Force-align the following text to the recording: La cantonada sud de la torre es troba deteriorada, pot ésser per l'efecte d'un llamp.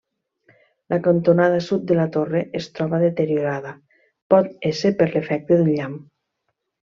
La 0.93 0.97
cantonada 1.07 1.59
sud 1.65 1.83
de 1.91 1.97
la 1.99 2.05
torre 2.15 2.41
es 2.61 2.69
troba 2.79 3.01
deteriorada, 3.03 3.75
pot 4.35 4.51
ésser 4.71 4.93
per 5.03 5.09
l'efecte 5.13 5.61
d'un 5.61 5.71
llamp. 5.77 6.01